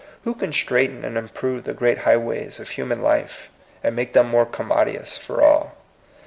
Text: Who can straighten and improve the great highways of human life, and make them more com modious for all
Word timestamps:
Who 0.23 0.33
can 0.33 0.51
straighten 0.51 1.05
and 1.05 1.15
improve 1.15 1.63
the 1.63 1.75
great 1.75 1.99
highways 1.99 2.59
of 2.59 2.69
human 2.71 3.03
life, 3.03 3.51
and 3.83 3.95
make 3.95 4.13
them 4.13 4.29
more 4.29 4.47
com 4.47 4.69
modious 4.71 5.15
for 5.15 5.43
all 5.43 5.77